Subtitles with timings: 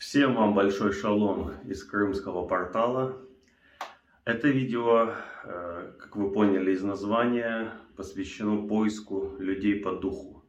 [0.00, 3.18] Всем вам большой шалом из крымского портала.
[4.24, 5.12] Это видео,
[5.44, 10.42] э, как вы поняли из названия, посвящено поиску людей по духу.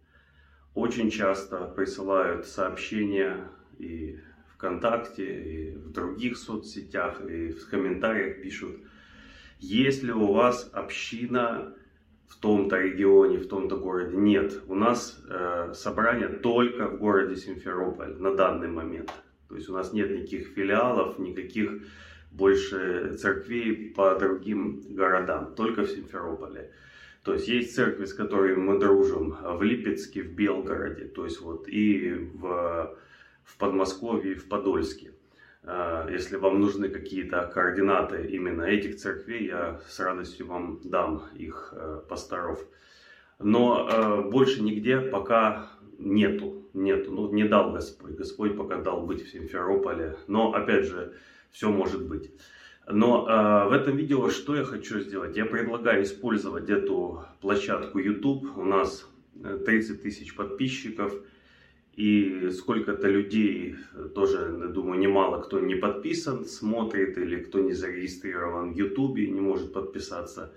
[0.73, 4.21] Очень часто присылают сообщения и
[4.53, 8.77] ВКонтакте, и в других соцсетях, и в комментариях пишут,
[9.59, 11.75] есть ли у вас община
[12.29, 14.15] в том-то регионе, в том-то городе.
[14.15, 19.11] Нет, у нас э, собрание только в городе Симферополь на данный момент.
[19.51, 21.83] То есть у нас нет никаких филиалов, никаких
[22.31, 26.71] больше церквей по другим городам, только в Симферополе.
[27.23, 31.67] То есть есть церкви, с которыми мы дружим в Липецке, в Белгороде, то есть вот
[31.67, 32.97] и в,
[33.43, 35.11] в Подмосковье, в Подольске.
[35.63, 41.73] А, если вам нужны какие-то координаты именно этих церквей, я с радостью вам дам их
[41.75, 42.65] э, пасторов.
[43.37, 45.69] Но э, больше нигде пока
[46.01, 51.13] нету, нету, ну не дал Господь, Господь пока дал быть в Симферополе, но опять же,
[51.51, 52.31] все может быть.
[52.87, 55.37] Но э, в этом видео что я хочу сделать?
[55.37, 59.07] Я предлагаю использовать эту площадку YouTube, у нас
[59.65, 61.13] 30 э, тысяч подписчиков,
[61.95, 63.75] и сколько-то людей,
[64.15, 69.41] тоже, я думаю, немало кто не подписан, смотрит, или кто не зарегистрирован в YouTube, не
[69.41, 70.53] может подписаться.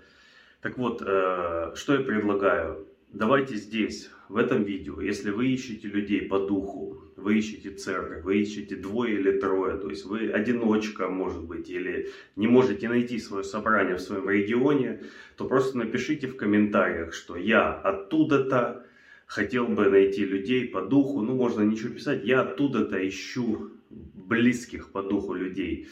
[0.61, 2.87] Так вот, э, что я предлагаю?
[3.13, 8.39] Давайте здесь, в этом видео, если вы ищете людей по духу, вы ищете церковь, вы
[8.39, 13.43] ищете двое или трое, то есть вы одиночка, может быть, или не можете найти свое
[13.43, 15.01] собрание в своем регионе,
[15.37, 18.85] то просто напишите в комментариях, что я оттуда-то
[19.27, 25.01] хотел бы найти людей по духу, ну можно ничего писать, я оттуда-то ищу близких по
[25.01, 25.87] духу людей.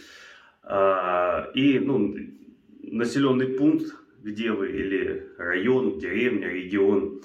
[0.64, 2.16] А, и ну,
[2.82, 7.22] населенный пункт где вы, или район, деревня, регион.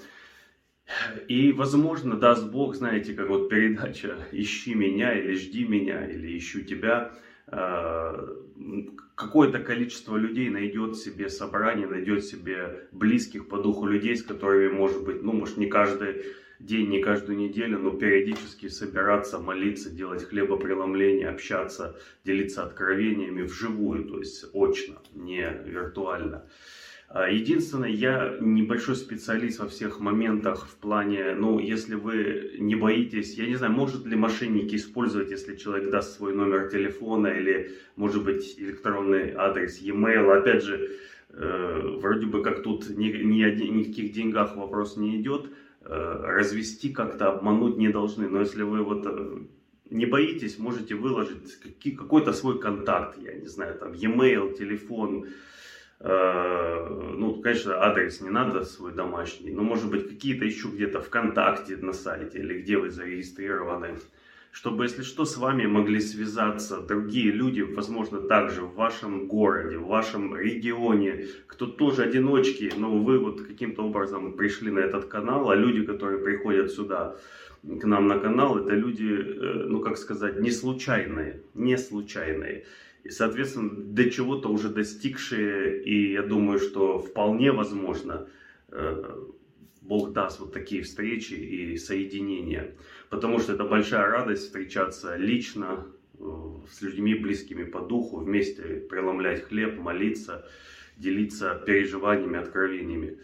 [1.27, 6.61] И, возможно, даст Бог, знаете, как вот передача «Ищи меня» или «Жди меня» или «Ищу
[6.61, 7.13] тебя»,
[7.47, 8.27] а,
[9.15, 15.03] какое-то количество людей найдет себе собрание, найдет себе близких по духу людей, с которыми, может
[15.03, 16.23] быть, ну, может, не каждый
[16.59, 24.19] день, не каждую неделю, но периодически собираться, молиться, делать хлебопреломление, общаться, делиться откровениями вживую, то
[24.19, 26.45] есть очно, не виртуально.
[27.11, 33.33] А, единственное, я небольшой специалист во всех моментах в плане, ну, если вы не боитесь,
[33.33, 38.23] я не знаю, может ли мошенники использовать, если человек даст свой номер телефона или, может
[38.23, 40.31] быть, электронный адрес e-mail.
[40.37, 40.97] Опять же,
[41.29, 45.49] э, вроде бы как тут ни, ни, ни каких деньгах вопрос не идет,
[45.81, 48.29] э, развести как-то обмануть не должны.
[48.29, 49.39] Но если вы вот э,
[49.89, 51.57] не боитесь, можете выложить
[51.97, 55.29] какой-то свой контакт, я не знаю, там e-mail, телефон, Э,
[56.01, 61.91] ну, конечно, адрес не надо свой домашний, но, может быть, какие-то еще где-то ВКонтакте на
[61.91, 63.97] сайте или где вы зарегистрированы,
[64.51, 69.87] чтобы, если что, с вами могли связаться другие люди, возможно, также в вашем городе, в
[69.87, 75.55] вашем регионе, кто тоже одиночки, но вы вот каким-то образом пришли на этот канал, а
[75.55, 77.17] люди, которые приходят сюда,
[77.61, 82.65] к нам на канал, это люди, э, ну, как сказать, не случайные, не случайные
[83.03, 88.27] и, соответственно, до чего-то уже достигшие, и я думаю, что вполне возможно,
[88.69, 89.15] э,
[89.81, 92.75] Бог даст вот такие встречи и соединения,
[93.09, 95.85] потому что это большая радость встречаться лично
[96.19, 96.23] э,
[96.71, 100.45] с людьми близкими по духу, вместе преломлять хлеб, молиться,
[100.97, 103.17] делиться переживаниями, откровениями.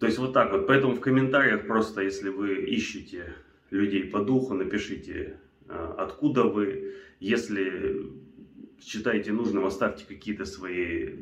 [0.00, 0.66] То есть вот так вот.
[0.66, 3.34] Поэтому в комментариях просто, если вы ищете
[3.70, 5.36] людей по духу, напишите,
[5.68, 6.94] э, откуда вы.
[7.20, 8.10] Если
[8.82, 11.16] считаете нужным, оставьте какие-то свои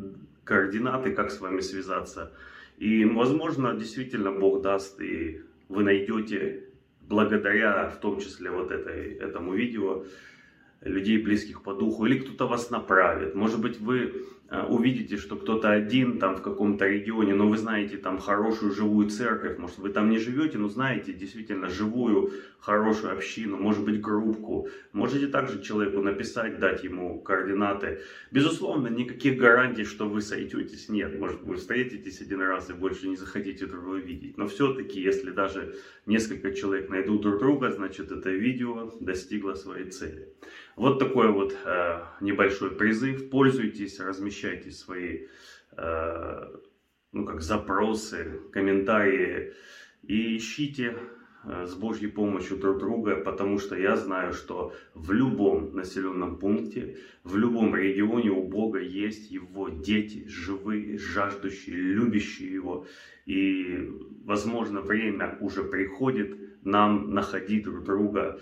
[0.44, 2.32] координаты, как с вами связаться.
[2.78, 6.64] И, возможно, действительно Бог даст, и вы найдете,
[7.02, 10.04] благодаря в том числе вот этой, этому видео,
[10.80, 13.34] людей близких по духу, или кто-то вас направит.
[13.34, 18.18] Может быть, вы увидите, что кто-то один там в каком-то регионе, но вы знаете там
[18.18, 23.84] хорошую живую церковь, может вы там не живете, но знаете действительно живую хорошую общину, может
[23.84, 28.00] быть группку, можете также человеку написать, дать ему координаты.
[28.30, 33.16] Безусловно, никаких гарантий, что вы сойдетесь, нет, может вы встретитесь один раз и больше не
[33.16, 38.92] захотите друг видеть, но все-таки, если даже несколько человек найдут друг друга, значит это видео
[39.00, 40.28] достигло своей цели.
[40.76, 45.26] Вот такой вот э, небольшой призыв, пользуйтесь, размещайте размещайте свои
[45.76, 46.56] э,
[47.12, 49.52] ну, как запросы, комментарии
[50.02, 50.96] и ищите
[51.44, 56.98] э, с Божьей помощью друг друга, потому что я знаю, что в любом населенном пункте,
[57.24, 62.86] в любом регионе у Бога есть Его дети, живые, жаждущие, любящие Его.
[63.26, 63.90] И,
[64.24, 68.40] возможно, время уже приходит нам находить друг друга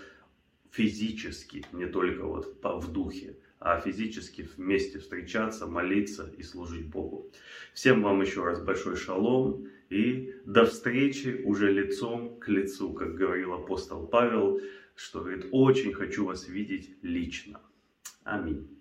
[0.77, 7.31] физически, не только вот в духе, а физически вместе встречаться, молиться и служить Богу.
[7.73, 13.53] Всем вам еще раз большой шалом и до встречи уже лицом к лицу, как говорил
[13.53, 14.61] апостол Павел,
[14.95, 17.59] что говорит, очень хочу вас видеть лично.
[18.23, 18.76] Аминь.